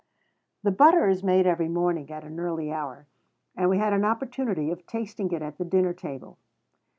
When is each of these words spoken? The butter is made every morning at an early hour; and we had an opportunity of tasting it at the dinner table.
The 0.63 0.71
butter 0.71 1.07
is 1.07 1.21
made 1.23 1.45
every 1.45 1.69
morning 1.69 2.09
at 2.09 2.23
an 2.23 2.39
early 2.39 2.71
hour; 2.71 3.05
and 3.55 3.69
we 3.69 3.77
had 3.77 3.93
an 3.93 4.03
opportunity 4.03 4.71
of 4.71 4.87
tasting 4.87 5.31
it 5.31 5.43
at 5.43 5.59
the 5.59 5.63
dinner 5.65 5.93
table. 5.93 6.39